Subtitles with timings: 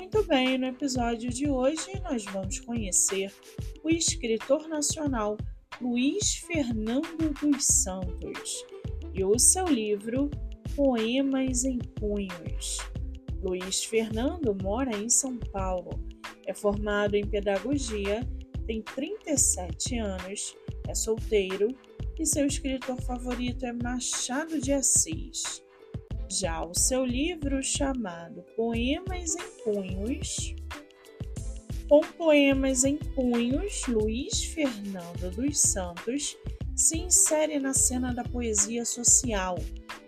[0.00, 3.30] Muito bem, no episódio de hoje nós vamos conhecer
[3.84, 5.36] o escritor nacional
[5.78, 8.64] Luiz Fernando dos Santos
[9.12, 10.30] e o seu livro
[10.74, 12.78] Poemas em Punhos.
[13.42, 15.90] Luiz Fernando mora em São Paulo,
[16.46, 18.26] é formado em pedagogia,
[18.66, 20.56] tem 37 anos,
[20.88, 21.76] é solteiro
[22.18, 25.62] e seu escritor favorito é Machado de Assis.
[26.30, 30.54] Já o seu livro chamado Poemas em Punhos,
[31.88, 36.36] com Poemas em Punhos, Luiz Fernando dos Santos
[36.76, 39.58] se insere na cena da poesia social,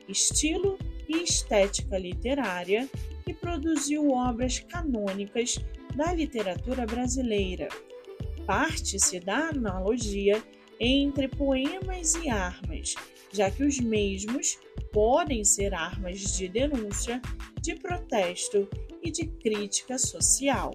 [0.09, 2.89] estilo e estética literária
[3.27, 5.59] e produziu obras canônicas
[5.97, 7.69] da literatura brasileira.
[8.47, 10.41] Parte-se da analogia
[10.79, 12.95] entre poemas e armas,
[13.33, 14.59] já que os mesmos
[14.93, 17.21] podem ser armas de denúncia,
[17.61, 18.69] de protesto
[19.03, 20.73] e de crítica social.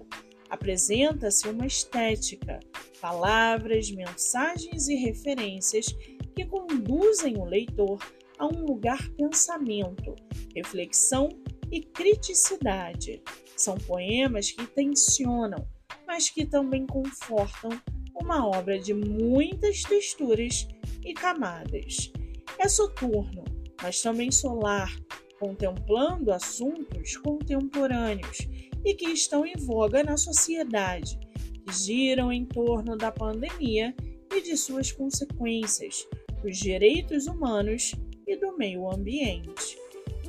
[0.50, 2.58] Apresenta-se uma estética,
[3.00, 5.86] palavras, mensagens e referências
[6.34, 7.98] que conduzem o leitor
[8.38, 10.14] a um lugar pensamento,
[10.54, 11.28] reflexão
[11.70, 13.22] e criticidade.
[13.56, 15.66] São poemas que tensionam,
[16.06, 17.70] mas que também confortam
[18.14, 20.66] uma obra de muitas texturas
[21.04, 22.10] e camadas.
[22.58, 23.44] É soturno,
[23.80, 24.92] mas também solar,
[25.38, 28.38] contemplando assuntos contemporâneos
[28.84, 31.18] e que estão em voga na sociedade,
[31.64, 33.94] que giram em torno da pandemia
[34.34, 36.06] e de suas consequências,
[36.42, 37.94] dos direitos humanos
[38.26, 39.78] e do meio ambiente.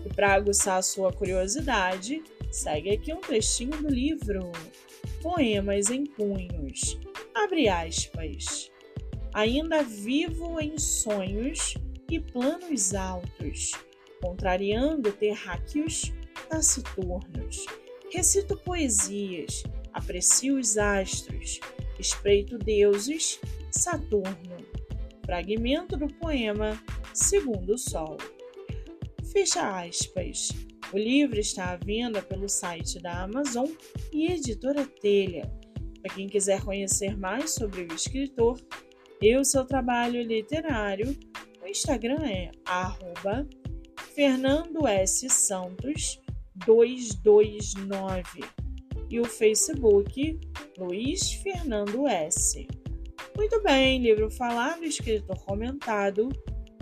[0.05, 4.51] E para aguçar a sua curiosidade, segue aqui um trechinho do livro
[5.21, 6.97] Poemas em Punhos.
[7.33, 8.71] Abre aspas.
[9.33, 11.75] Ainda vivo em sonhos
[12.09, 13.71] e planos altos,
[14.21, 16.11] contrariando terráqueos
[16.49, 17.65] taciturnos.
[18.11, 21.59] Recito poesias, aprecio os astros,
[21.99, 23.39] espreito deuses,
[23.71, 24.57] Saturno.
[25.25, 26.81] Fragmento do poema
[27.13, 28.17] Segundo o Sol.
[29.31, 30.49] Fecha aspas.
[30.91, 33.67] O livro está à venda pelo site da Amazon
[34.11, 35.43] e Editora Telha.
[36.01, 38.59] Para quem quiser conhecer mais sobre o escritor
[39.21, 41.15] e o seu trabalho literário,
[41.69, 43.47] Instagram é arroba
[44.15, 45.29] Fernando S.
[45.29, 46.19] Santos
[46.65, 48.23] 229
[49.07, 50.39] e o Facebook
[50.79, 52.67] Luiz Fernando S.
[53.37, 56.29] Muito bem, livro falado, escritor comentado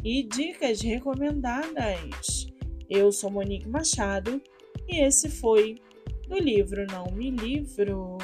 [0.04, 2.48] e dicas recomendadas.
[2.90, 4.42] Eu sou Monique Machado
[4.88, 5.76] e esse foi
[6.30, 8.18] do livro Não Me Livro.